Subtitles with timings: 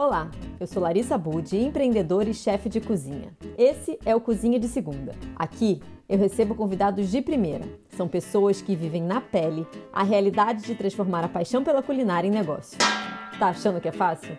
[0.00, 3.36] Olá, eu sou Larissa Budi, empreendedora e chefe de cozinha.
[3.58, 5.14] Esse é o Cozinha de Segunda.
[5.36, 7.66] Aqui eu recebo convidados de primeira.
[7.90, 12.30] São pessoas que vivem na pele a realidade de transformar a paixão pela culinária em
[12.30, 12.78] negócio.
[13.38, 14.34] Tá achando que é fácil?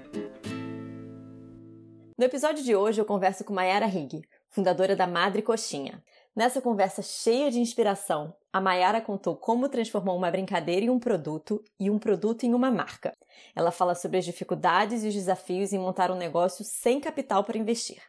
[2.18, 6.04] No episódio de hoje eu converso com Mayara Higg, fundadora da Madre Coxinha.
[6.34, 11.62] Nessa conversa cheia de inspiração, a Mayara contou como transformou uma brincadeira em um produto
[11.78, 13.12] e um produto em uma marca.
[13.54, 17.58] Ela fala sobre as dificuldades e os desafios em montar um negócio sem capital para
[17.58, 18.02] investir.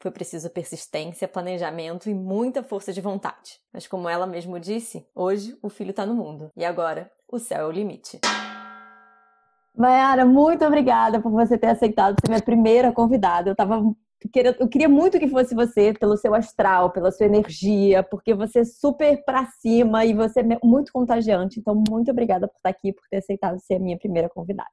[0.00, 3.60] Foi preciso persistência, planejamento e muita força de vontade.
[3.70, 7.60] Mas como ela mesmo disse, hoje o filho está no mundo e agora o céu
[7.60, 8.20] é o limite.
[9.76, 13.50] Mayara, muito obrigada por você ter aceitado ser minha primeira convidada.
[13.50, 13.82] Eu estava
[14.58, 18.64] eu queria muito que fosse você, pelo seu astral, pela sua energia, porque você é
[18.64, 21.60] super pra cima e você é muito contagiante.
[21.60, 24.70] Então, muito obrigada por estar aqui, por ter aceitado ser a minha primeira convidada.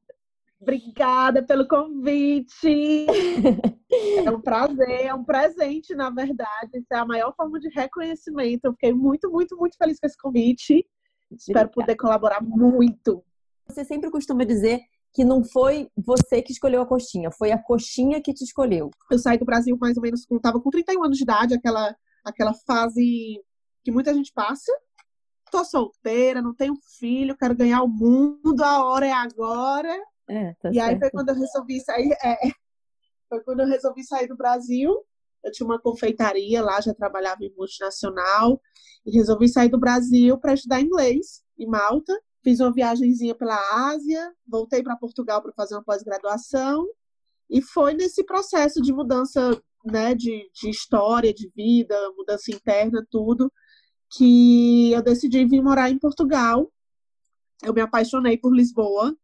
[0.62, 3.06] Obrigada pelo convite.
[4.26, 6.72] é um prazer, é um presente, na verdade.
[6.76, 8.62] Isso é a maior forma de reconhecimento.
[8.64, 10.86] Eu fiquei muito, muito, muito feliz com esse convite.
[11.30, 13.22] Espero poder colaborar muito.
[13.68, 14.80] Você sempre costuma dizer
[15.14, 18.90] que não foi você que escolheu a coxinha, foi a coxinha que te escolheu.
[19.12, 22.54] Eu saí do Brasil mais ou menos estava com 31 anos de idade, aquela, aquela
[22.66, 23.40] fase
[23.84, 24.72] que muita gente passa.
[25.52, 29.96] Tô solteira, não tenho filho, quero ganhar o mundo, a hora é agora.
[30.28, 30.90] É, tá e certo.
[30.90, 32.12] aí foi quando eu resolvi sair.
[32.24, 32.38] É,
[33.30, 35.06] foi quando eu resolvi sair do Brasil.
[35.44, 38.60] Eu tinha uma confeitaria lá, já trabalhava em multinacional.
[39.06, 42.20] E resolvi sair do Brasil para estudar inglês em Malta.
[42.44, 43.58] Fiz uma viagemzinha pela
[43.90, 46.86] Ásia, voltei para Portugal para fazer uma pós-graduação
[47.50, 53.52] e foi nesse processo de mudança, né, de, de história, de vida, mudança interna, tudo,
[54.12, 56.72] que eu decidi vir morar em Portugal.
[57.64, 59.16] Eu me apaixonei por Lisboa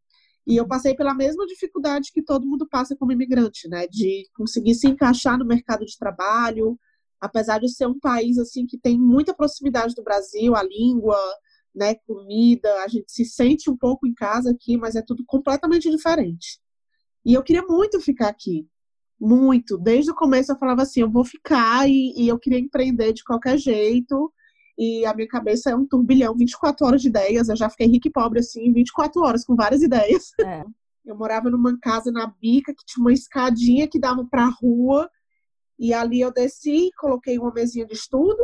[0.48, 4.76] e eu passei pela mesma dificuldade que todo mundo passa como imigrante, né, de conseguir
[4.76, 6.80] se encaixar no mercado de trabalho,
[7.20, 11.18] apesar de ser um país assim que tem muita proximidade do Brasil, a língua,
[11.80, 15.90] né, comida, a gente se sente um pouco em casa aqui, mas é tudo completamente
[15.90, 16.60] diferente.
[17.26, 18.68] E eu queria muito ficar aqui,
[19.18, 19.78] muito.
[19.78, 23.24] Desde o começo eu falava assim, eu vou ficar e, e eu queria empreender de
[23.24, 24.32] qualquer jeito.
[24.78, 27.48] E a minha cabeça é um turbilhão, 24 horas de ideias.
[27.48, 30.32] Eu já fiquei rica e pobre assim, 24 horas com várias ideias.
[30.42, 30.64] É.
[31.06, 35.10] Eu morava numa casa na Bica que tinha uma escadinha que dava para a rua.
[35.80, 38.38] E ali eu desci, coloquei uma mesinha de estudo.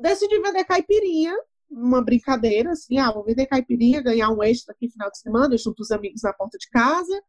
[0.00, 1.36] Decidi vender caipirinha
[1.72, 5.56] uma brincadeira, assim, ah, vou vender caipirinha, ganhar um extra aqui no final de semana,
[5.56, 7.22] junto os amigos na porta de casa.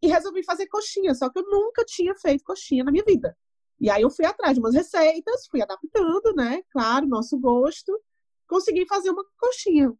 [0.00, 3.36] E resolvi fazer coxinha, só que eu nunca tinha feito coxinha na minha vida.
[3.80, 6.62] E aí eu fui atrás de umas receitas, fui adaptando, né?
[6.72, 7.92] Claro, nosso gosto.
[8.48, 9.92] Consegui fazer uma coxinha.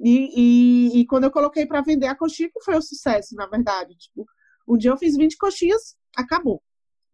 [0.00, 3.46] E, e, e quando eu coloquei para vender a coxinha, que foi um sucesso, na
[3.46, 3.94] verdade.
[3.96, 4.26] Tipo,
[4.66, 6.62] um dia eu fiz 20 coxinhas, acabou.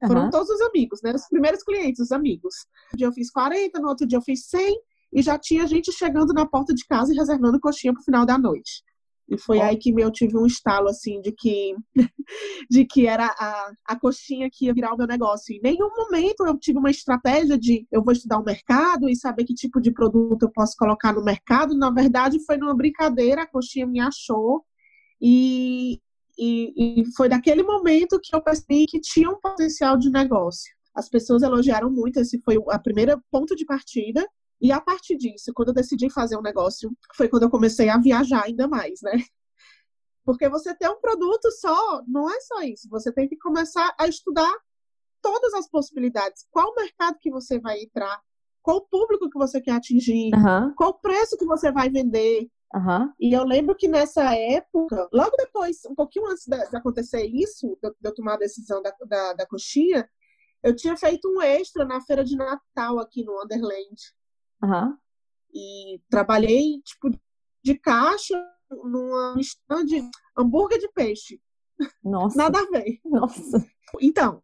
[0.07, 0.31] Foram Uhum.
[0.31, 1.13] todos os amigos, né?
[1.13, 2.55] Os primeiros clientes, os amigos.
[2.95, 4.81] Um dia eu fiz 40, no outro dia eu fiz 100
[5.13, 8.39] e já tinha gente chegando na porta de casa e reservando coxinha pro final da
[8.39, 8.83] noite.
[9.31, 11.75] E foi aí que eu tive um estalo, assim, de que,
[12.71, 15.55] de que era a, a coxinha que ia virar o meu negócio.
[15.55, 19.45] Em nenhum momento eu tive uma estratégia de eu vou estudar o mercado e saber
[19.45, 21.77] que tipo de produto eu posso colocar no mercado.
[21.77, 24.65] Na verdade, foi numa brincadeira, a coxinha me achou
[25.21, 26.01] e,
[26.39, 30.73] e, e foi daquele momento que eu percebi que tinha um potencial de negócio.
[30.95, 34.27] As pessoas elogiaram muito, esse foi o a primeira ponto de partida.
[34.61, 37.99] E a partir disso, quando eu decidi fazer um negócio, foi quando eu comecei a
[37.99, 39.13] viajar ainda mais, né?
[40.25, 42.89] Porque você ter um produto só, não é só isso.
[42.91, 44.53] Você tem que começar a estudar
[45.23, 46.47] todas as possibilidades.
[46.51, 48.21] Qual mercado que você vai entrar?
[48.63, 50.35] Qual público que você quer atingir?
[50.35, 52.49] Aham, Qual preço que você vai vender?
[52.75, 53.13] aham.
[53.19, 57.89] E eu lembro que nessa época, logo depois, um pouquinho antes de, acontecer isso, de,
[57.89, 60.09] eu- de eu tomar a decisão da, da, da coxinha,
[60.63, 63.97] eu tinha feito um extra na feira de Natal aqui no Underland
[64.63, 64.99] Aham.
[65.55, 67.11] e trabalhei tipo
[67.63, 68.37] de caixa
[68.71, 71.41] numa stand de hambúrguer de peixe.
[72.03, 72.37] Nossa.
[72.37, 73.01] Nada a ver.
[73.05, 73.65] Nossa.
[74.01, 74.43] Então,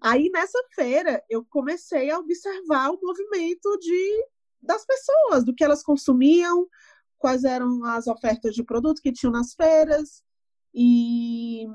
[0.00, 4.26] aí nessa feira eu comecei a observar o movimento de
[4.62, 6.66] das pessoas, do que elas consumiam,
[7.18, 10.22] quais eram as ofertas de produto que tinham nas feiras
[10.72, 11.66] e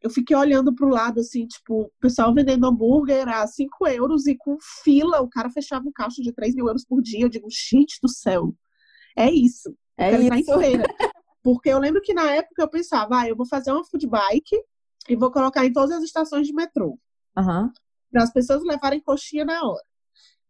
[0.00, 4.26] eu fiquei olhando para o lado, assim, tipo, o pessoal vendendo hambúrguer a 5 euros
[4.26, 7.22] e com fila, o cara fechava um caixa de 3 mil euros por dia.
[7.22, 8.54] Eu digo, gente do céu,
[9.16, 9.74] é isso.
[9.96, 10.52] É isso.
[11.42, 14.56] Porque eu lembro que na época eu pensava, ah, eu vou fazer uma food bike
[15.08, 16.98] e vou colocar em todas as estações de metrô,
[17.36, 17.72] Aham.
[18.10, 19.84] para as pessoas levarem coxinha na hora.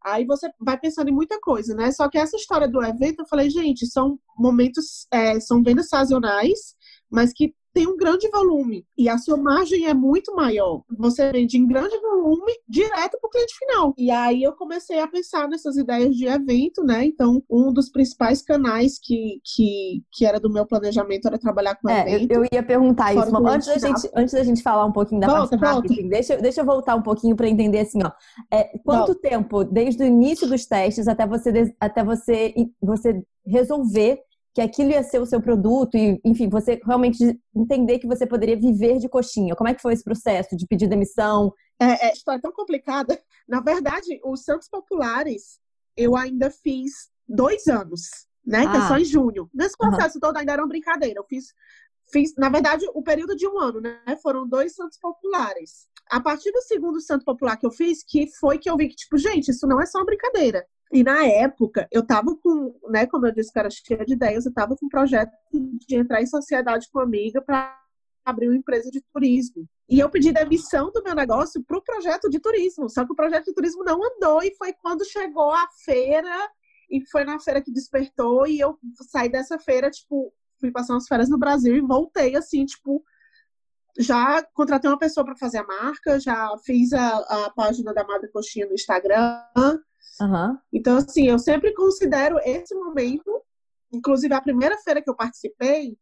[0.05, 1.91] Aí você vai pensando em muita coisa, né?
[1.91, 6.77] Só que essa história do evento, eu falei, gente, são momentos, é, são vendas sazonais,
[7.11, 10.83] mas que tem um grande volume e a sua margem é muito maior.
[10.99, 13.95] Você vende em grande volume direto para o cliente final.
[13.97, 17.05] E aí eu comecei a pensar nessas ideias de evento, né?
[17.05, 21.89] Então, um dos principais canais que, que, que era do meu planejamento era trabalhar com
[21.89, 22.33] é, evento.
[22.33, 25.29] Eu, eu ia perguntar isso, antes da, gente, antes da gente falar um pouquinho da
[25.29, 28.11] volta, parte marketing, deixa, deixa eu voltar um pouquinho para entender assim, ó.
[28.51, 29.21] É, quanto volta.
[29.21, 32.53] tempo, desde o início dos testes até você, até você,
[32.83, 34.19] você resolver
[34.59, 38.59] que aquilo ia ser o seu produto e, enfim, você realmente entender que você poderia
[38.59, 39.55] viver de coxinha.
[39.55, 41.53] Como é que foi esse processo de pedir demissão?
[41.79, 43.17] É, é história tão complicada.
[43.49, 45.61] Na verdade, os Santos Populares
[45.97, 48.01] eu ainda fiz dois anos,
[48.45, 48.65] né?
[48.67, 48.71] Ah.
[48.73, 49.01] Que é só ah.
[49.01, 49.49] em junho.
[49.55, 50.23] Nesse processo uhum.
[50.23, 51.21] todo ainda era uma brincadeira.
[51.21, 51.55] Eu fiz,
[52.13, 54.01] fiz, na verdade, o período de um ano, né?
[54.21, 55.87] Foram dois Santos Populares.
[56.11, 58.97] A partir do segundo Santo Popular que eu fiz, que foi que eu vi que,
[58.97, 60.67] tipo, gente, isso não é só uma brincadeira.
[60.93, 64.47] E na época, eu estava com, né, como eu disse que era cheia de ideias,
[64.47, 67.79] eu estava com um projeto de entrar em sociedade com uma amiga para
[68.25, 69.67] abrir uma empresa de turismo.
[69.89, 72.89] E eu pedi demissão do meu negócio para o projeto de turismo.
[72.89, 76.51] Só que o projeto de turismo não andou e foi quando chegou a feira
[76.91, 78.79] e foi na feira que despertou e eu
[79.11, 83.03] saí dessa feira, tipo, fui passar umas férias no Brasil e voltei assim, tipo,
[83.99, 88.31] já contratei uma pessoa para fazer a marca, já fiz a, a página da Madre
[88.31, 89.43] Coxinha no Instagram,
[90.21, 90.59] Uhum.
[90.73, 93.43] Então, assim, eu sempre considero esse momento,
[93.93, 95.97] inclusive a primeira feira que eu participei,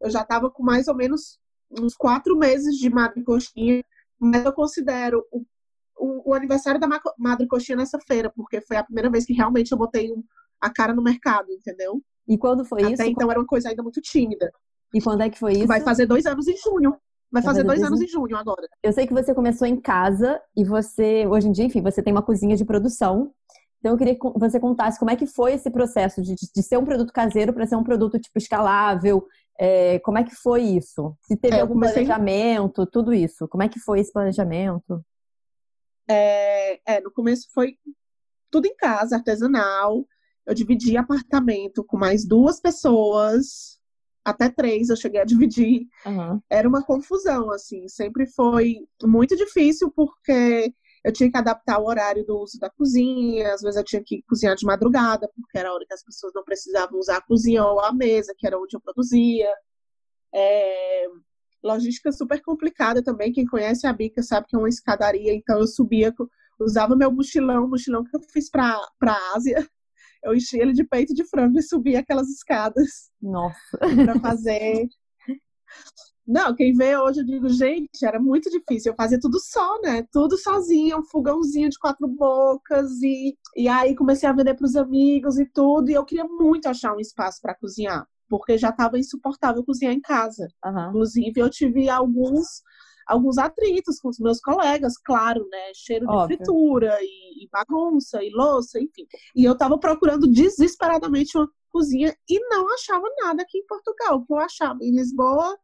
[0.00, 1.38] eu já estava com mais ou menos
[1.70, 3.84] uns quatro meses de Madre Coxinha,
[4.18, 5.44] mas eu considero o,
[5.98, 9.72] o, o, aniversário da Madre Coxinha nessa feira, porque foi a primeira vez que realmente
[9.72, 10.12] eu botei
[10.60, 12.02] a cara no mercado, entendeu?
[12.26, 13.02] E quando foi Até isso?
[13.02, 14.50] Até então era uma coisa ainda muito tímida.
[14.94, 15.66] E quando é que foi isso?
[15.66, 16.96] Vai fazer dois anos em junho.
[17.30, 18.66] Vai fazer dois anos em junho agora.
[18.82, 22.12] Eu sei que você começou em casa e você, hoje em dia, enfim, você tem
[22.12, 23.32] uma cozinha de produção.
[23.86, 26.76] Então eu queria que você contasse como é que foi esse processo de, de ser
[26.76, 29.24] um produto caseiro para ser um produto tipo escalável.
[29.56, 31.16] É, como é que foi isso?
[31.22, 32.04] Se teve é, algum comecei...
[32.04, 33.46] planejamento, tudo isso.
[33.46, 35.00] Como é que foi esse planejamento?
[36.08, 37.78] É, é, no começo foi
[38.50, 40.04] tudo em casa, artesanal.
[40.44, 43.76] Eu dividi apartamento com mais duas pessoas
[44.24, 45.86] até três eu cheguei a dividir.
[46.04, 46.40] Uhum.
[46.50, 47.86] Era uma confusão, assim.
[47.86, 50.74] Sempre foi muito difícil porque
[51.06, 53.54] eu tinha que adaptar o horário do uso da cozinha.
[53.54, 56.32] Às vezes eu tinha que cozinhar de madrugada, porque era a hora que as pessoas
[56.34, 59.48] não precisavam usar a cozinha ou a mesa, que era onde eu produzia.
[60.34, 61.06] É...
[61.62, 63.32] Logística super complicada também.
[63.32, 66.12] Quem conhece a Bica sabe que é uma escadaria, então eu subia,
[66.58, 69.56] usava meu mochilão, mochilão que eu fiz para a Ásia
[70.24, 73.12] eu enchi ele de peito de frango e subi aquelas escadas.
[73.22, 73.78] Nossa.
[74.04, 74.88] Pra fazer.
[76.26, 78.90] Não, quem vê hoje eu digo, gente, era muito difícil.
[78.90, 80.04] Eu fazia tudo só, né?
[80.10, 83.00] Tudo sozinha, um fogãozinho de quatro bocas.
[83.02, 85.88] E, e aí comecei a vender para os amigos e tudo.
[85.88, 90.00] E eu queria muito achar um espaço para cozinhar, porque já estava insuportável cozinhar em
[90.00, 90.48] casa.
[90.64, 90.88] Uhum.
[90.88, 92.62] Inclusive, eu tive alguns
[93.06, 95.70] alguns atritos com os meus colegas, claro, né?
[95.74, 96.36] Cheiro Óbvio.
[96.36, 99.06] de fritura e, e, bagunça e louça, enfim.
[99.34, 104.16] E eu tava procurando desesperadamente uma cozinha e não achava nada aqui em Portugal.
[104.16, 105.56] O que eu achava em Lisboa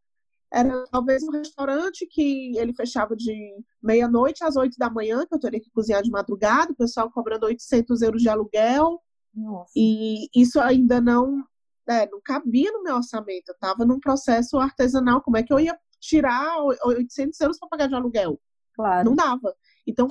[0.53, 5.41] era talvez um restaurante que ele fechava de meia-noite às oito da manhã, que eu
[5.41, 9.01] teria que cozinhar de madrugada, o pessoal cobrando 800 euros de aluguel.
[9.35, 9.73] Nossa.
[9.75, 11.43] E isso ainda não,
[11.89, 13.49] é, não cabia no meu orçamento.
[13.49, 15.23] Eu estava num processo artesanal.
[15.23, 18.39] Como é que eu ia tirar 800 euros para pagar de aluguel.
[18.75, 19.09] Claro.
[19.09, 19.55] Não dava.
[19.87, 20.09] Então,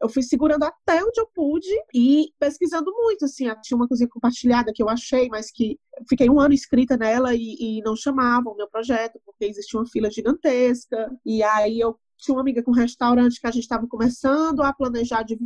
[0.00, 4.72] eu fui segurando até onde eu pude e pesquisando muito, assim, tinha uma cozinha compartilhada
[4.74, 8.56] que eu achei, mas que fiquei um ano inscrita nela e, e não chamavam o
[8.56, 12.74] meu projeto, porque existia uma fila gigantesca, e aí eu tinha uma amiga com um
[12.74, 15.38] restaurante que a gente estava começando a planejar de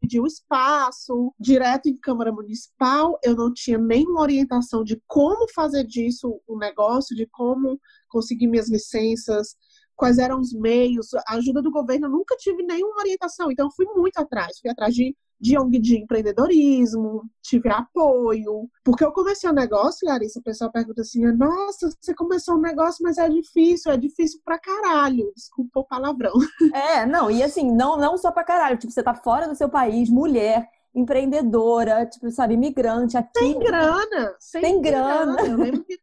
[0.00, 3.18] pedir o espaço direto em Câmara Municipal.
[3.22, 8.68] Eu não tinha nenhuma orientação de como fazer disso um negócio, de como conseguir minhas
[8.68, 9.56] licenças,
[9.96, 13.86] quais eram os meios, a ajuda do governo, eu nunca tive nenhuma orientação, então fui
[13.86, 19.54] muito atrás, fui atrás de, de ONG de empreendedorismo, tive apoio, porque eu comecei um
[19.54, 23.96] negócio, Larissa, o pessoal pergunta assim, nossa, você começou um negócio, mas é difícil, é
[23.96, 26.34] difícil pra caralho, desculpa o palavrão.
[26.72, 29.68] É, não, e assim, não, não só pra caralho, tipo, você tá fora do seu
[29.68, 33.38] país, mulher, empreendedora, tipo, sabe, imigrante aqui.
[33.38, 35.36] Sem grana, sem, sem grana.
[35.36, 35.48] grana.
[35.48, 35.98] Eu lembro que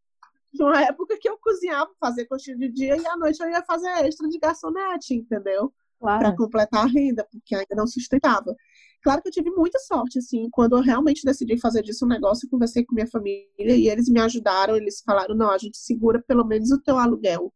[0.61, 3.89] uma época que eu cozinhava, fazia coxinha de dia e à noite eu ia fazer
[4.05, 5.73] extra de garçonete, entendeu?
[5.99, 6.19] Claro.
[6.19, 8.55] Para completar a renda, porque ainda não sustentava.
[9.01, 12.45] Claro que eu tive muita sorte, assim, quando eu realmente decidi fazer disso um negócio,
[12.45, 16.23] eu conversei com minha família e eles me ajudaram, eles falaram, não, a gente segura
[16.25, 17.53] pelo menos o teu aluguel,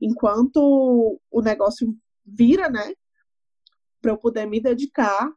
[0.00, 1.96] enquanto o negócio
[2.26, 2.92] vira, né,
[4.02, 5.32] para eu poder me dedicar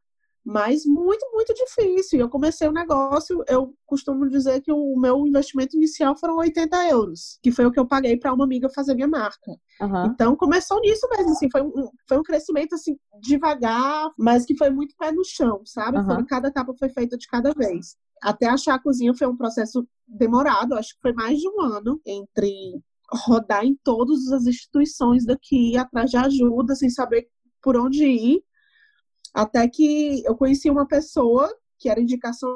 [0.45, 2.19] mas muito, muito difícil.
[2.19, 7.39] Eu comecei o negócio, eu costumo dizer que o meu investimento inicial foram 80 euros,
[7.41, 9.51] que foi o que eu paguei para uma amiga fazer minha marca.
[9.81, 10.05] Uhum.
[10.05, 14.69] Então começou nisso mesmo, assim, foi um, foi um crescimento assim devagar, mas que foi
[14.69, 15.97] muito pé no chão, sabe?
[15.97, 16.05] Uhum.
[16.05, 17.97] Foi, cada etapa foi feita de cada vez.
[18.21, 21.99] Até achar a cozinha foi um processo demorado, acho que foi mais de um ano
[22.05, 22.79] entre
[23.11, 27.27] rodar em todas as instituições daqui atrás de ajuda, sem saber
[27.63, 28.43] por onde ir
[29.35, 32.49] até que eu conheci uma pessoa que era indicação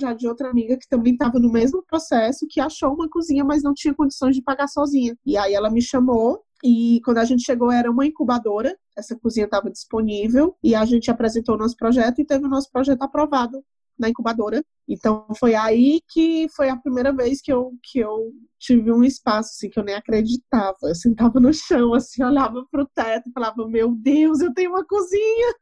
[0.00, 3.62] já de outra amiga que também estava no mesmo processo, que achou uma cozinha, mas
[3.62, 5.16] não tinha condições de pagar sozinha.
[5.26, 9.46] E aí ela me chamou e quando a gente chegou era uma incubadora, essa cozinha
[9.46, 13.64] estava disponível e a gente apresentou o nosso projeto e teve o nosso projeto aprovado
[13.98, 14.62] na incubadora.
[14.88, 19.50] Então foi aí que foi a primeira vez que eu que eu tive um espaço
[19.50, 20.76] assim que eu nem acreditava.
[20.84, 24.70] Eu sentava no chão assim, olhava para o teto e falava: "Meu Deus, eu tenho
[24.70, 25.54] uma cozinha!"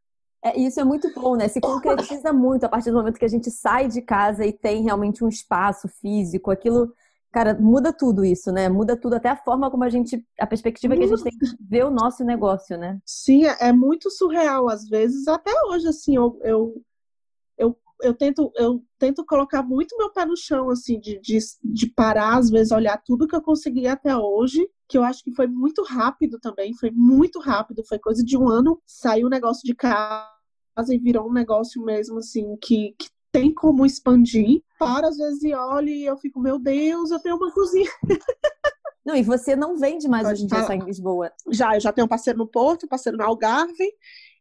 [0.48, 1.48] É, isso é muito bom, né?
[1.48, 4.82] Se concretiza muito a partir do momento que a gente sai de casa e tem
[4.82, 6.92] realmente um espaço físico, aquilo,
[7.30, 8.68] cara, muda tudo isso, né?
[8.68, 11.46] Muda tudo, até a forma como a gente, a perspectiva que a gente tem que
[11.60, 12.98] ver o nosso negócio, né?
[13.04, 16.82] Sim, é, é muito surreal às vezes, até hoje, assim, eu, eu,
[17.58, 21.86] eu, eu tento, eu tento colocar muito meu pé no chão, assim, de, de, de
[21.88, 25.46] parar, às vezes, olhar tudo que eu consegui até hoje, que eu acho que foi
[25.46, 29.74] muito rápido também, foi muito rápido, foi coisa de um ano, saiu o negócio de
[29.74, 30.37] casa
[30.88, 34.62] e virou um negócio mesmo, assim, que, que tem como expandir.
[34.78, 37.90] Para, às vezes, e olho e eu fico, meu Deus, eu tenho uma cozinha.
[39.04, 41.32] Não, e você não vende mais Pode hoje em dia só em Lisboa?
[41.50, 43.90] Já, eu já tenho um parceiro no Porto, parceiro no Algarve,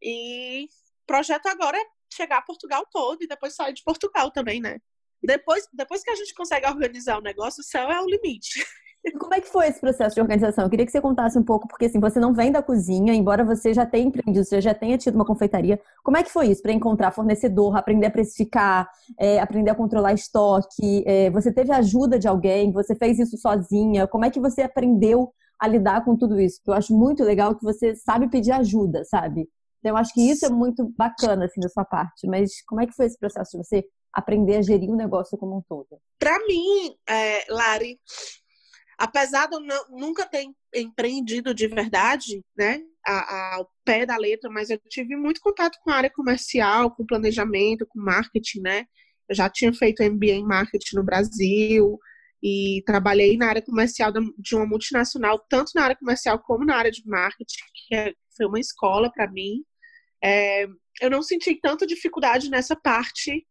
[0.01, 4.60] e o projeto agora é chegar a Portugal todo e depois sair de Portugal também,
[4.60, 4.82] né?
[5.24, 8.60] Depois, depois que a gente consegue organizar o negócio, o céu é o limite.
[9.20, 10.63] Como é que foi esse processo de organização?
[10.66, 13.44] Eu queria que você contasse um pouco, porque assim, você não vem da cozinha, embora
[13.44, 15.80] você já tenha empreendido, você já tenha tido uma confeitaria.
[16.04, 18.89] Como é que foi isso para encontrar fornecedor, aprender a precificar,
[19.20, 21.04] é, aprender a controlar estoque?
[21.06, 22.72] É, você teve ajuda de alguém?
[22.72, 24.08] Você fez isso sozinha?
[24.08, 26.62] Como é que você aprendeu a lidar com tudo isso?
[26.68, 29.50] eu acho muito legal que você sabe pedir ajuda, sabe?
[29.80, 32.27] Então, eu acho que isso é muito bacana, assim, da sua parte.
[32.27, 35.58] Mas como é que foi esse processo de você aprender a gerir o negócio como
[35.58, 36.00] um todo?
[36.20, 38.00] Para mim, é, Lari,
[38.98, 44.70] apesar de eu não, nunca ter empreendido de verdade, né, ao pé da letra, mas
[44.70, 48.86] eu tive muito contato com a área comercial, com planejamento, com marketing, né?
[49.30, 51.98] Eu já tinha feito MBA em marketing no Brasil
[52.44, 56.92] e trabalhei na área comercial de uma multinacional, tanto na área comercial como na área
[56.92, 59.63] de marketing, que é, foi uma escola para mim.
[60.24, 60.68] É,
[61.01, 63.46] eu não senti tanta dificuldade nessa parte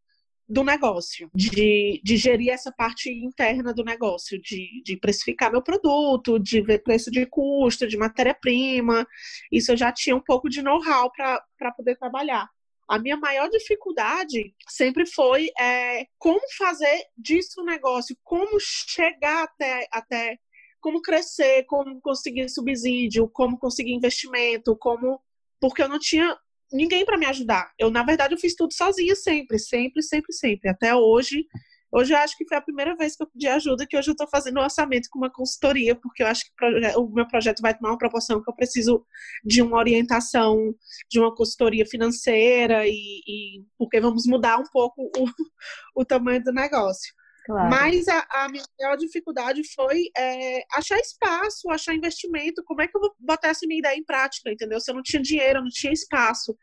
[0.48, 6.38] do negócio, de, de gerir essa parte interna do negócio, de, de precificar meu produto,
[6.38, 9.06] de ver preço de custo, de matéria-prima.
[9.50, 12.48] Isso eu já tinha um pouco de know-how para poder trabalhar.
[12.88, 19.88] A minha maior dificuldade sempre foi é, como fazer disso um negócio, como chegar até,
[19.90, 20.38] até
[20.80, 25.20] como crescer, como conseguir subsídio, como conseguir investimento, como
[25.60, 26.38] porque eu não tinha
[26.72, 27.70] ninguém para me ajudar.
[27.78, 30.70] Eu, na verdade, eu fiz tudo sozinha sempre, sempre, sempre, sempre.
[30.70, 31.46] Até hoje.
[31.92, 34.12] Hoje eu acho que foi a primeira vez que eu pedi ajuda, que hoje eu
[34.12, 36.66] estou fazendo um orçamento com uma consultoria, porque eu acho que
[36.98, 39.06] o meu projeto vai tomar uma proporção que eu preciso
[39.44, 40.74] de uma orientação,
[41.08, 45.24] de uma consultoria financeira, e, e porque vamos mudar um pouco o,
[46.02, 47.14] o tamanho do negócio.
[47.46, 47.70] Claro.
[47.70, 52.64] Mas a, a, minha maior dificuldade foi é, achar espaço, achar investimento.
[52.64, 54.80] Como é que eu vou botar essa minha ideia em prática, entendeu?
[54.80, 56.58] Se eu não tinha dinheiro, eu não tinha espaço.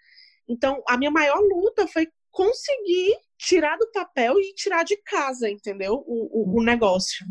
[0.46, 6.04] Então, a minha maior luta foi conseguir tirar do papel e tirar de casa, entendeu?
[6.06, 7.26] O, o, o negócio.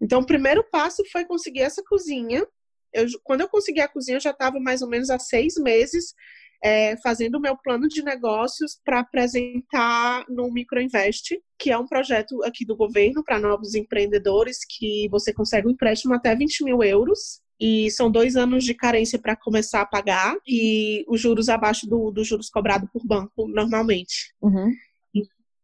[0.00, 2.44] Então, o primeiro passo foi conseguir essa cozinha.
[2.92, 6.14] Eu, quando eu consegui a cozinha, eu já estava mais ou menos há seis meses
[6.62, 12.42] é, fazendo o meu plano de negócios para apresentar no Microinvest, que é um projeto
[12.44, 17.40] aqui do governo para novos empreendedores que você consegue um empréstimo até 20 mil euros.
[17.60, 22.14] E são dois anos de carência para começar a pagar e os juros abaixo dos
[22.14, 24.32] do juros cobrados por banco normalmente.
[24.40, 24.72] Uhum.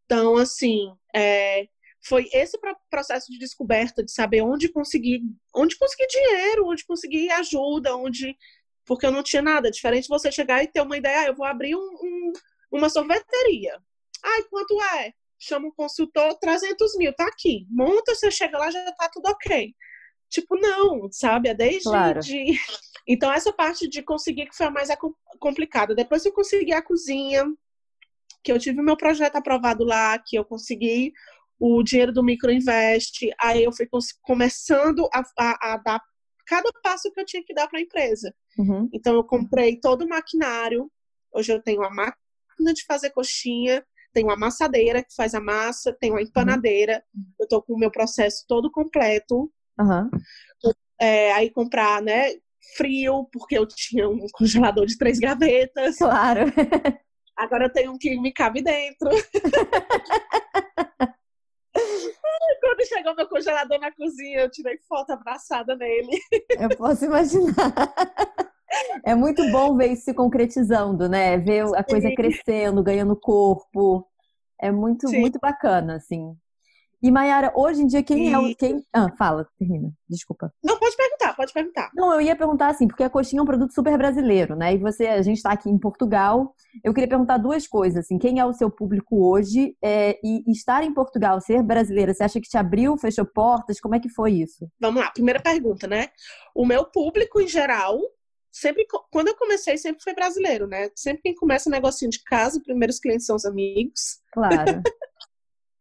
[0.05, 1.69] Então, assim, é,
[2.07, 2.59] foi esse
[2.91, 5.23] processo de descoberta, de saber onde conseguir,
[5.55, 8.37] onde conseguir dinheiro, onde conseguir ajuda, onde
[8.85, 9.71] porque eu não tinha nada.
[9.71, 12.33] Diferente você chegar e ter uma ideia, ah, eu vou abrir um, um,
[12.73, 13.79] uma sorveteria.
[14.23, 15.13] Ai, quanto é?
[15.39, 17.67] Chama um consultor, 300 mil, tá aqui.
[17.71, 19.75] Monta, você chega lá, já tá tudo ok.
[20.31, 21.49] Tipo, não, sabe?
[21.49, 21.85] É desde.
[21.85, 22.21] Claro.
[22.21, 22.59] De...
[23.07, 24.89] Então, essa parte de conseguir que foi a mais
[25.39, 25.95] complicada.
[25.95, 27.45] Depois que eu consegui a cozinha,
[28.43, 31.13] que eu tive meu projeto aprovado lá, que eu consegui
[31.59, 33.87] o dinheiro do microinvest, aí eu fui
[34.23, 36.01] começando a, a, a dar
[36.47, 38.35] cada passo que eu tinha que dar para a empresa.
[38.59, 38.89] Uhum.
[38.93, 40.91] Então, eu comprei todo o maquinário.
[41.33, 45.93] Hoje eu tenho a máquina de fazer coxinha, tem uma amassadeira que faz a massa,
[45.93, 47.05] tem uma empanadeira.
[47.15, 47.25] Uhum.
[47.41, 49.53] Eu tô com o meu processo todo completo.
[49.79, 50.11] Uhum.
[51.01, 52.31] É, aí comprar, né,
[52.77, 55.99] frio, porque eu tinha um congelador de três gavetas.
[55.99, 56.43] Claro.
[57.37, 59.11] Agora eu tenho um que me cabe dentro.
[62.61, 66.19] Quando chegou meu congelador na cozinha, eu tirei foto abraçada nele.
[66.59, 67.75] Eu posso imaginar.
[69.05, 71.37] É muito bom ver isso se concretizando, né?
[71.39, 72.15] Ver a coisa Sim.
[72.15, 74.07] crescendo, ganhando corpo.
[74.61, 75.21] É muito, Sim.
[75.21, 76.37] muito bacana, assim.
[77.05, 78.33] E Mayara, hoje em dia, quem e...
[78.33, 78.57] é o.
[78.57, 78.83] Quem...
[78.91, 79.93] Ah, fala, termina.
[80.09, 80.51] Desculpa.
[80.65, 81.91] Não, pode perguntar, pode perguntar.
[81.95, 84.73] Não, eu ia perguntar assim, porque a coxinha é um produto super brasileiro, né?
[84.73, 86.55] E você, a gente está aqui em Portugal.
[86.83, 89.77] Eu queria perguntar duas coisas, assim, quem é o seu público hoje?
[89.85, 93.79] É, e estar em Portugal, ser brasileira, você acha que te abriu, fechou portas?
[93.79, 94.67] Como é que foi isso?
[94.81, 96.09] Vamos lá, primeira pergunta, né?
[96.55, 98.01] O meu público em geral
[98.51, 100.89] sempre, quando eu comecei, sempre foi brasileiro, né?
[100.95, 104.21] Sempre quem começa um negocinho de casa, os primeiros clientes são os amigos.
[104.33, 104.81] Claro.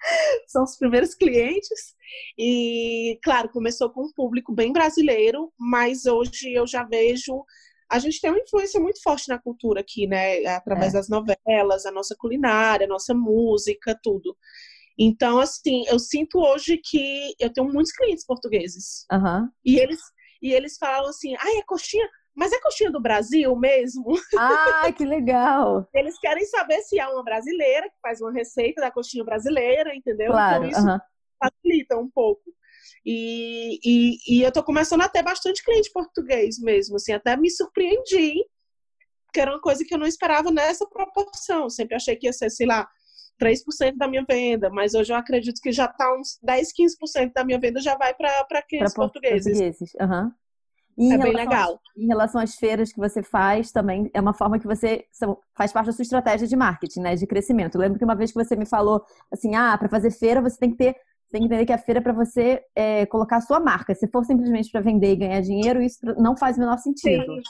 [0.48, 1.96] são os primeiros clientes.
[2.38, 7.44] E, claro, começou com um público bem brasileiro, mas hoje eu já vejo.
[7.92, 10.46] A gente tem uma influência muito forte na cultura aqui, né?
[10.46, 10.98] Através é.
[10.98, 14.36] das novelas, a nossa culinária, a nossa música, tudo.
[14.98, 19.06] Então, assim, eu sinto hoje que eu tenho muitos clientes portugueses.
[19.12, 19.50] Uhum.
[19.66, 20.00] E eles
[20.44, 24.06] e eles falam assim: ai, é coxinha, mas é coxinha do Brasil mesmo?
[24.38, 25.88] Ah, que legal!
[25.94, 30.32] Eles querem saber se há uma brasileira que faz uma receita da coxinha brasileira, entendeu?
[30.32, 31.02] Claro, então isso
[31.40, 32.44] facilita um pouco.
[33.06, 37.50] E, e, e eu tô começando a ter bastante cliente português mesmo, assim, até me
[37.50, 38.34] surpreendi,
[39.34, 41.70] que era uma coisa que eu não esperava nessa proporção.
[41.70, 42.88] Sempre achei que ia ser, sei lá,
[43.42, 47.44] 3% da minha venda, mas hoje eu acredito que já tá uns 10, 15% da
[47.44, 49.58] minha venda já vai para clientes pra portugueses.
[49.58, 49.94] portugueses.
[50.00, 50.32] Uhum.
[50.98, 51.80] E é bem legal.
[51.98, 55.06] Em relação às feiras que você faz, também é uma forma que você
[55.56, 57.16] faz parte da sua estratégia de marketing, né?
[57.16, 57.76] De crescimento.
[57.76, 60.58] Eu lembro que uma vez que você me falou assim, ah, para fazer feira você
[60.58, 60.96] tem que ter,
[61.32, 63.96] tem que entender que a feira é para você é, colocar a sua marca.
[63.96, 67.26] Se for simplesmente para vender e ganhar dinheiro, isso não faz o menor sentido.
[67.26, 67.42] Sim,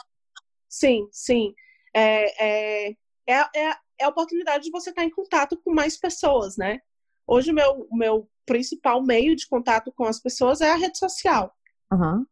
[0.69, 1.07] sim.
[1.11, 1.53] sim.
[1.93, 2.95] É, é,
[3.27, 6.79] é, é, é a oportunidade de você estar em contato com mais pessoas, né?
[7.27, 11.53] Hoje o meu, meu principal meio de contato com as pessoas é a rede social.
[11.91, 12.25] Uhum.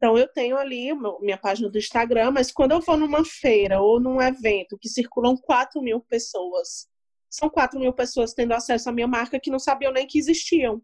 [0.00, 0.88] Então, eu tenho ali
[1.20, 5.36] minha página do Instagram, mas quando eu vou numa feira ou num evento que circulam
[5.36, 6.88] 4 mil pessoas,
[7.28, 10.80] são 4 mil pessoas tendo acesso à minha marca que não sabiam nem que existiam.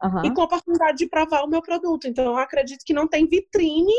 [0.00, 0.24] Uhum.
[0.24, 2.06] E com a oportunidade de provar o meu produto.
[2.06, 3.92] Então, eu acredito que não tem vitrine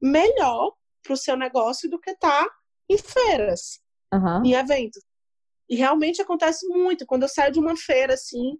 [0.00, 0.72] melhor
[1.02, 2.54] para o seu negócio do que estar tá
[2.88, 3.80] em feiras,
[4.12, 4.44] uhum.
[4.44, 5.02] em eventos.
[5.68, 7.04] E realmente acontece muito.
[7.04, 8.56] Quando eu saio de uma feira, assim,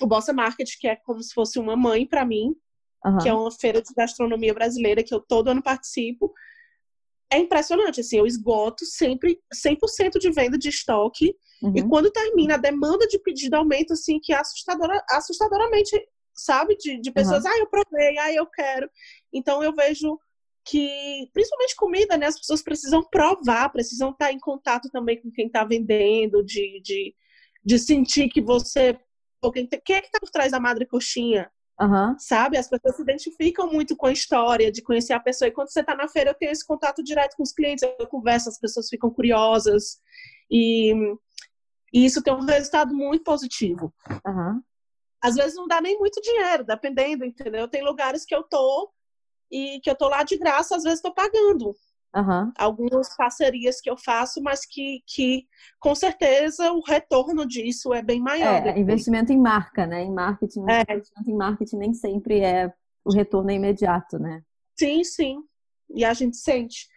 [0.00, 2.54] o Bossa Market, que é como se fosse uma mãe para mim,
[3.04, 3.18] uhum.
[3.18, 6.32] que é uma feira de gastronomia brasileira que eu todo ano participo.
[7.32, 11.34] É impressionante, assim, eu esgoto sempre 100% de venda de estoque.
[11.62, 11.72] Uhum.
[11.76, 15.96] E quando termina, a demanda de pedido aumenta, assim, que é assustadora, assustadoramente,
[16.34, 16.76] sabe?
[16.76, 17.50] De, de pessoas, uhum.
[17.50, 18.90] ah, eu provei, ah, eu quero.
[19.32, 20.18] Então, eu vejo
[20.64, 22.26] que, principalmente comida, né?
[22.26, 27.14] As pessoas precisam provar, precisam estar em contato também com quem está vendendo, de, de,
[27.64, 28.98] de sentir que você...
[29.54, 31.50] Quem, quem é que está por trás da Madre Coxinha?
[31.80, 32.14] Uhum.
[32.18, 32.58] Sabe?
[32.58, 35.48] As pessoas se identificam muito com a história de conhecer a pessoa.
[35.48, 38.06] E quando você está na feira, eu tenho esse contato direto com os clientes, eu
[38.06, 39.98] converso, as pessoas ficam curiosas.
[40.50, 40.92] E,
[41.92, 43.94] e isso tem um resultado muito positivo.
[44.26, 44.62] Uhum.
[45.22, 47.66] Às vezes não dá nem muito dinheiro, dependendo, entendeu?
[47.66, 48.92] Tem lugares que eu tô
[49.50, 51.74] e que eu tô lá de graça, às vezes estou pagando.
[52.14, 52.52] Uhum.
[52.58, 55.46] Algumas parcerias que eu faço, mas que, que
[55.78, 58.66] com certeza o retorno disso é bem maior.
[58.66, 60.02] É, investimento em marca, né?
[60.02, 60.64] Em marketing.
[60.68, 60.92] É.
[60.92, 62.72] Investimento em marketing nem sempre é
[63.04, 64.42] o retorno é imediato, né?
[64.78, 65.38] Sim, sim.
[65.88, 66.88] E a gente sente.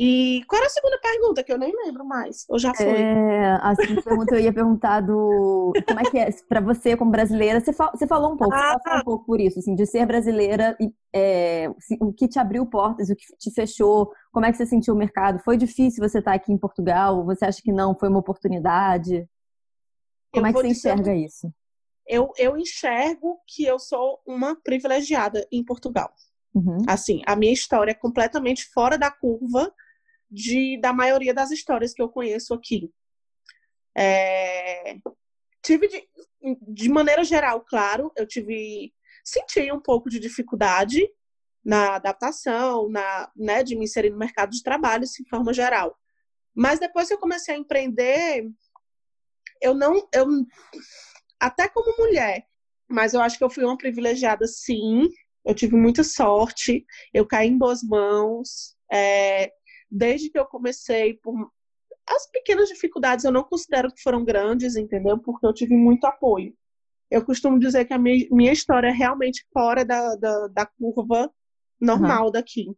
[0.00, 2.44] E qual era a segunda pergunta, que eu nem lembro mais?
[2.48, 2.86] Ou já foi?
[2.86, 5.72] É, a segunda pergunta eu ia perguntar do...
[5.88, 7.90] Como é que é, para você como brasileira, você, fal...
[7.92, 10.76] você falou um pouco, ah, você falou um pouco por isso, assim, de ser brasileira,
[10.80, 11.68] e, é,
[12.00, 14.96] o que te abriu portas, o que te fechou, como é que você sentiu o
[14.96, 15.40] mercado?
[15.40, 17.24] Foi difícil você estar aqui em Portugal?
[17.24, 17.92] Você acha que não?
[17.98, 19.28] Foi uma oportunidade?
[20.32, 21.52] Como eu é que você enxerga isso?
[22.06, 26.08] Eu, eu enxergo que eu sou uma privilegiada em Portugal.
[26.54, 26.78] Uhum.
[26.86, 29.72] Assim, a minha história é completamente fora da curva
[30.30, 32.90] de, da maioria das histórias que eu conheço aqui.
[33.96, 34.96] É,
[35.62, 36.08] tive de,
[36.68, 38.92] de maneira geral, claro, eu tive
[39.24, 41.06] senti um pouco de dificuldade
[41.64, 45.96] na adaptação, na, né, de me inserir no mercado de trabalho, de forma geral.
[46.54, 48.48] Mas depois que eu comecei a empreender,
[49.60, 50.26] eu não, eu
[51.38, 52.46] até como mulher,
[52.88, 55.08] mas eu acho que eu fui uma privilegiada, sim.
[55.44, 58.76] Eu tive muita sorte, eu caí em boas mãos.
[58.90, 59.52] É,
[59.90, 61.50] desde que eu comecei, por,
[62.08, 65.18] as pequenas dificuldades eu não considero que foram grandes, entendeu?
[65.18, 66.56] Porque eu tive muito apoio.
[67.10, 71.32] Eu costumo dizer que a minha, minha história é realmente fora da, da, da curva
[71.80, 72.30] normal uhum.
[72.32, 72.76] daqui.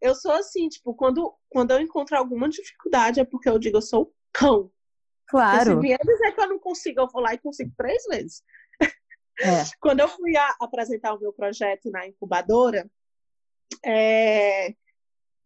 [0.00, 3.82] Eu sou assim, tipo, quando, quando eu encontro alguma dificuldade é porque eu digo, eu
[3.82, 4.70] sou cão.
[5.28, 5.74] Claro.
[5.74, 8.42] se vier dizer que eu não consigo, eu vou lá e consigo três vezes.
[8.80, 8.84] É.
[9.80, 12.88] Quando eu fui apresentar o meu projeto na incubadora,
[13.84, 14.74] é,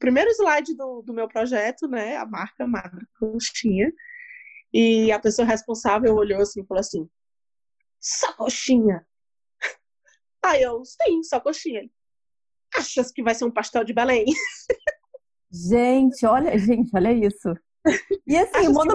[0.00, 3.92] primeiro slide do, do meu projeto, né, a marca Madre Coxinha,
[4.72, 7.08] e a pessoa responsável olhou assim e falou assim,
[8.00, 9.06] só coxinha?
[10.42, 11.88] Aí eu, sim, só coxinha.
[12.74, 14.24] Achas que vai ser um pastel de Belém?
[15.52, 17.52] Gente, olha, gente, olha isso.
[18.24, 18.94] E assim, mono...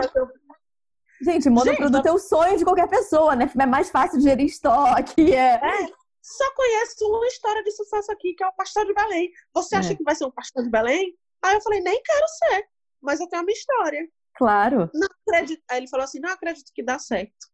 [1.22, 3.52] Gente, monoproduto é o sonho de qualquer pessoa, né?
[3.60, 5.34] É mais fácil de gerir estoque.
[5.34, 5.56] É...
[5.56, 5.90] é
[6.26, 9.32] só conheço uma história de sucesso aqui, que é o pastel de Belém.
[9.54, 9.96] Você acha é.
[9.96, 11.16] que vai ser um pastel de Belém?
[11.44, 12.68] Aí eu falei, nem quero ser,
[13.00, 14.10] mas eu tenho a minha história.
[14.34, 14.90] Claro.
[14.92, 15.62] Não acredito.
[15.70, 17.48] Aí ele falou assim: não acredito que dá certo.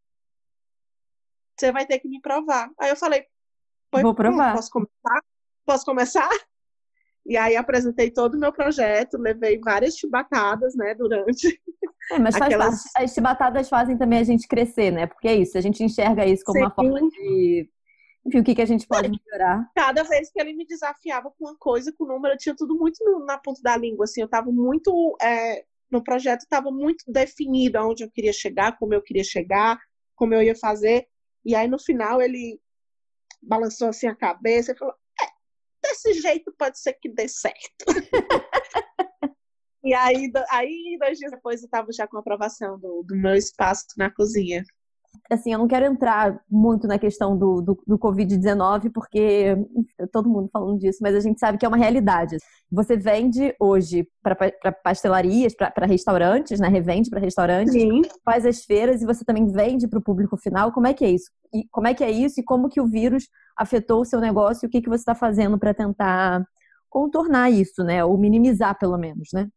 [1.59, 2.71] Você vai ter que me provar.
[2.79, 3.25] Aí eu falei,
[3.91, 4.55] vou provar.
[4.55, 5.23] Posso começar?
[5.65, 6.29] Posso começar?
[7.25, 11.61] E aí apresentei todo o meu projeto, levei várias chibatadas, né, durante.
[12.11, 12.83] É, mas faz Aquelas...
[12.83, 13.03] parte.
[13.05, 15.05] As chibatadas fazem também a gente crescer, né?
[15.05, 16.65] Porque é isso, a gente enxerga isso como Sim.
[16.65, 17.69] uma forma de.
[18.25, 19.69] Enfim, o que, que a gente pode melhorar.
[19.75, 22.75] Cada vez que ele me desafiava com uma coisa, com o número, eu tinha tudo
[22.75, 25.17] muito na ponta da língua, assim, eu estava muito.
[25.21, 25.65] É...
[25.91, 29.77] Meu projeto estava muito definido aonde eu queria chegar, como eu queria chegar,
[30.15, 31.07] como eu ia fazer.
[31.43, 32.61] E aí, no final, ele
[33.41, 34.93] balançou assim a cabeça e falou:
[35.81, 37.85] desse jeito pode ser que dê certo.
[39.83, 43.33] e aí, aí, dois dias depois, eu estava já com a aprovação do, do meu
[43.33, 44.63] espaço na cozinha
[45.29, 49.55] assim, eu não quero entrar muito na questão do, do, do Covid-19, porque
[50.11, 52.37] todo mundo falando disso, mas a gente sabe que é uma realidade.
[52.71, 56.67] Você vende hoje para pastelarias, para restaurantes, né?
[56.67, 58.01] Revende para restaurantes, Sim.
[58.25, 60.71] faz as feiras e você também vende para o público final.
[60.71, 61.31] Como é que é isso?
[61.53, 64.65] E como é que é isso e como que o vírus afetou o seu negócio
[64.65, 66.45] e o que, que você está fazendo para tentar
[66.89, 68.03] contornar isso, né?
[68.03, 69.47] Ou minimizar, pelo menos, né?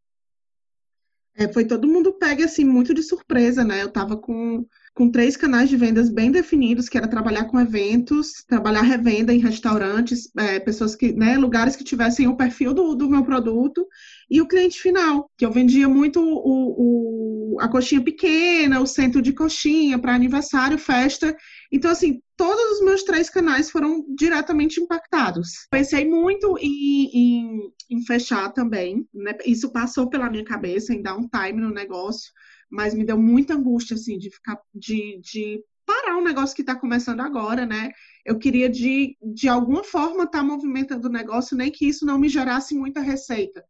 [1.37, 3.83] É, foi todo mundo pega assim muito de surpresa, né?
[3.83, 8.45] Eu tava com com três canais de vendas bem definidos, que era trabalhar com eventos,
[8.47, 13.11] trabalhar revenda em restaurantes, é, pessoas que, né, lugares que tivessem o perfil do, do
[13.11, 13.85] meu produto,
[14.31, 19.21] e o cliente final, que eu vendia muito o, o a coxinha pequena, o centro
[19.21, 21.37] de coxinha para aniversário, festa.
[21.71, 25.67] Então, assim, todos os meus três canais foram diretamente impactados.
[25.71, 29.37] Pensei muito em, em, em fechar também, né?
[29.45, 32.33] Isso passou pela minha cabeça, em dar um time no negócio
[32.75, 36.75] mas me deu muita angústia, assim, de ficar, de, de parar um negócio que está
[36.75, 37.93] começando agora, né?
[38.27, 42.19] Eu queria, de, de alguma forma, estar tá movimentando o negócio, nem que isso não
[42.19, 43.63] me gerasse muita receita,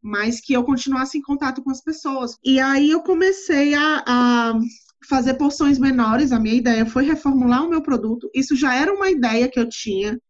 [0.00, 2.36] mas que eu continuasse em contato com as pessoas.
[2.44, 4.60] E aí eu comecei a, a
[5.08, 8.30] fazer porções menores, a minha ideia foi reformular o meu produto.
[8.32, 10.20] Isso já era uma ideia que eu tinha,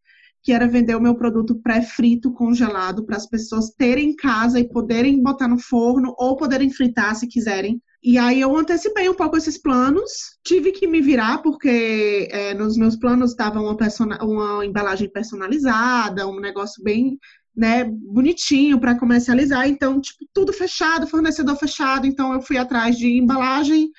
[0.41, 4.67] que era vender o meu produto pré-frito, congelado, para as pessoas terem em casa e
[4.67, 7.79] poderem botar no forno ou poderem fritar se quiserem.
[8.03, 12.75] E aí eu antecipei um pouco esses planos, tive que me virar, porque é, nos
[12.75, 13.77] meus planos estava uma,
[14.21, 17.17] uma embalagem personalizada, um negócio bem
[17.55, 23.07] né, bonitinho para comercializar, então, tipo, tudo fechado, fornecedor fechado, então eu fui atrás de
[23.07, 23.89] embalagem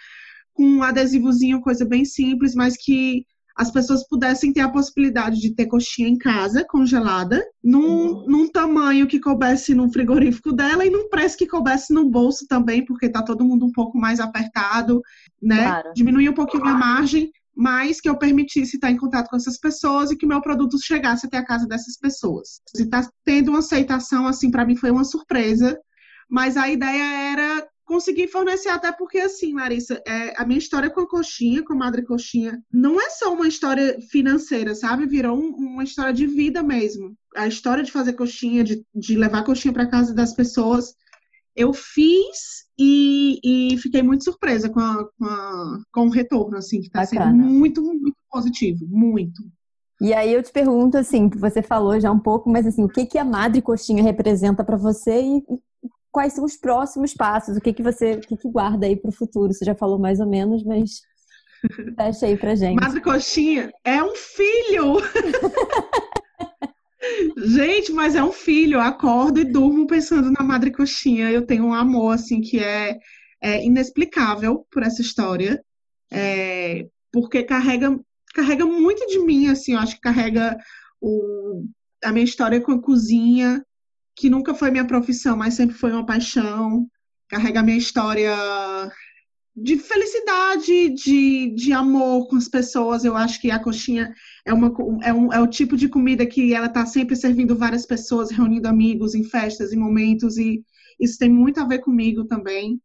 [0.53, 3.25] com um adesivozinho, coisa bem simples, mas que
[3.57, 8.27] as pessoas pudessem ter a possibilidade de ter coxinha em casa, congelada, num, uhum.
[8.27, 12.85] num tamanho que coubesse no frigorífico dela e num preço que coubesse no bolso também,
[12.85, 15.01] porque tá todo mundo um pouco mais apertado,
[15.41, 15.65] né?
[15.65, 15.93] Claro.
[15.95, 20.11] Diminuir um pouquinho a margem, mas que eu permitisse estar em contato com essas pessoas
[20.11, 22.61] e que meu produto chegasse até a casa dessas pessoas.
[22.77, 25.79] E tá tendo uma aceitação, assim, para mim foi uma surpresa,
[26.29, 31.01] mas a ideia era consegui fornecer, até porque, assim, Larissa, é, a minha história com
[31.01, 35.07] a coxinha, com a Madre Coxinha, não é só uma história financeira, sabe?
[35.07, 37.15] Virou um, uma história de vida mesmo.
[37.37, 40.95] A história de fazer coxinha, de, de levar coxinha para casa das pessoas,
[41.55, 46.81] eu fiz e, e fiquei muito surpresa com, a, com, a, com o retorno, assim,
[46.81, 49.43] que está sendo muito, muito positivo, muito.
[50.01, 53.07] E aí eu te pergunto, assim, você falou já um pouco, mas assim, o que,
[53.07, 55.43] que a Madre Coxinha representa para você e,
[56.15, 59.09] quais são os próximos passos, o que, que você o que, que guarda aí para
[59.09, 59.53] o futuro.
[59.53, 61.01] Você já falou mais ou menos, mas
[61.99, 62.81] fecha aí pra gente.
[62.81, 64.95] Madre Coxinha é um filho!
[67.45, 68.75] gente, mas é um filho.
[68.75, 71.33] Eu acordo e durmo pensando na Madre Coxinha.
[71.33, 72.97] Eu tenho um amor, assim, que é,
[73.43, 75.61] é inexplicável por essa história.
[76.13, 77.99] É, porque carrega,
[78.33, 80.57] carrega muito de mim, assim, eu acho que carrega
[81.01, 81.65] o,
[82.05, 83.65] a minha história com a cozinha,
[84.17, 86.89] que nunca foi minha profissão, mas sempre foi uma paixão.
[87.29, 88.35] carrega minha história
[89.57, 93.05] de felicidade, de, de amor com as pessoas.
[93.05, 94.13] Eu acho que a coxinha
[94.45, 94.73] é, uma,
[95.03, 98.69] é, um, é o tipo de comida que ela está sempre servindo várias pessoas, reunindo
[98.69, 100.65] amigos em festas, em momentos, e
[100.99, 102.81] isso tem muito a ver comigo também.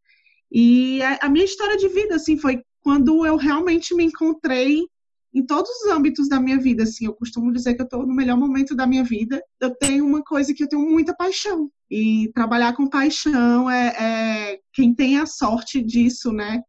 [0.50, 4.86] E a, a minha história de vida, assim, foi quando eu realmente me encontrei
[5.32, 8.14] em todos os âmbitos da minha vida, assim, eu costumo dizer que eu estou no
[8.14, 9.42] melhor momento da minha vida.
[9.60, 11.70] Eu tenho uma coisa que eu tenho muita paixão.
[11.90, 16.62] E trabalhar com paixão é, é quem tem a sorte disso, né?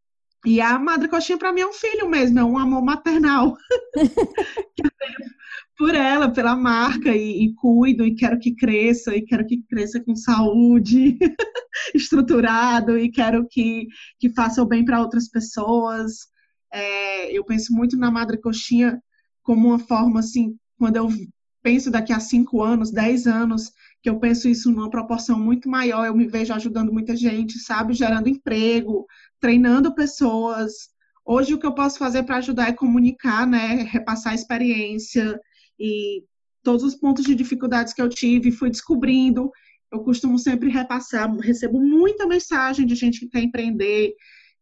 [0.45, 3.56] E a Madre Coxinha para mim é um filho mesmo, é um amor maternal
[5.78, 10.00] por ela, pela marca e, e, cuido e quero que cresça e quero que cresça
[10.00, 11.17] com saúde,
[11.93, 13.88] estruturado e quero que,
[14.19, 16.30] que faça o bem para outras pessoas.
[16.71, 19.01] É, eu penso muito na Madre Coxinha
[19.43, 21.10] como uma forma, assim, quando eu
[21.62, 26.05] penso daqui a cinco anos, dez anos, que eu penso isso numa proporção muito maior,
[26.05, 29.05] eu me vejo ajudando muita gente, sabe, gerando emprego,
[29.39, 30.89] treinando pessoas.
[31.23, 35.39] Hoje o que eu posso fazer para ajudar é comunicar, né, repassar a experiência
[35.79, 36.23] e
[36.63, 39.51] todos os pontos de dificuldades que eu tive, fui descobrindo.
[39.91, 44.13] Eu costumo sempre repassar, recebo muita mensagem de gente que quer empreender,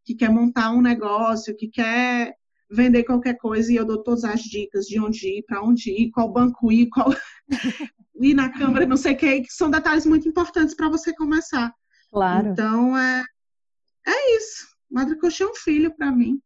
[0.09, 2.33] que quer montar um negócio, que quer
[2.67, 6.09] vender qualquer coisa e eu dou todas as dicas de onde ir, para onde ir,
[6.09, 7.13] qual banco ir, qual
[8.19, 11.71] ir na câmara, não sei o que, que são detalhes muito importantes para você começar.
[12.11, 12.47] Claro.
[12.47, 13.23] Então é
[14.07, 14.67] é isso.
[14.89, 16.41] Madre Coxa é um filho para mim.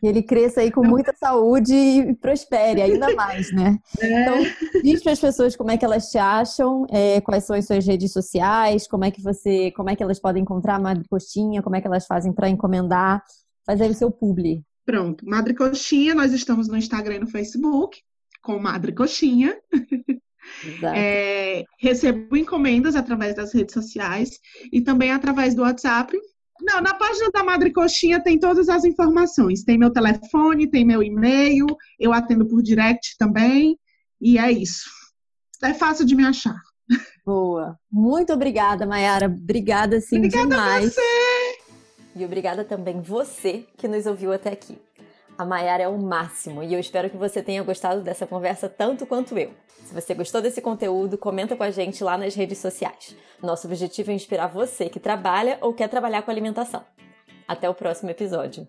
[0.00, 3.78] E ele cresça aí com muita saúde e prospere ainda mais, né?
[4.00, 4.22] É.
[4.22, 7.66] Então, diz para as pessoas como é que elas te acham, é, quais são as
[7.66, 11.04] suas redes sociais, como é que você, como é que elas podem encontrar a Madre
[11.08, 13.22] Coxinha, como é que elas fazem para encomendar,
[13.66, 14.62] fazer o seu publi.
[14.86, 17.98] Pronto, Madre Coxinha, nós estamos no Instagram e no Facebook,
[18.42, 19.56] com Madre Coxinha.
[20.94, 24.40] É, recebo encomendas através das redes sociais
[24.72, 26.18] e também através do WhatsApp,
[26.60, 29.62] não, na página da Madre Coxinha tem todas as informações.
[29.62, 31.66] Tem meu telefone, tem meu e-mail,
[31.98, 33.78] eu atendo por direct também.
[34.20, 34.88] E é isso.
[35.62, 36.60] É fácil de me achar.
[37.24, 37.78] Boa.
[37.90, 39.26] Muito obrigada, Mayara.
[39.26, 40.94] Obrigada, sim, obrigada demais.
[40.94, 41.00] Você.
[42.16, 44.78] E obrigada também você que nos ouviu até aqui.
[45.38, 49.06] A Mayara é o máximo e eu espero que você tenha gostado dessa conversa tanto
[49.06, 49.52] quanto eu.
[49.84, 53.14] Se você gostou desse conteúdo, comenta com a gente lá nas redes sociais.
[53.40, 56.84] Nosso objetivo é inspirar você que trabalha ou quer trabalhar com alimentação.
[57.46, 58.66] Até o próximo episódio.